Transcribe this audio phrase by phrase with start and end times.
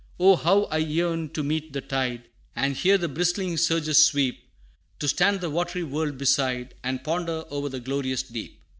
[0.19, 0.35] Oh!
[0.35, 2.23] how I yearned to meet the tide,
[2.55, 4.49] And hear the bristling surges sweep;
[4.97, 8.59] To stand the watery world beside, And ponder o'er the glorious deep!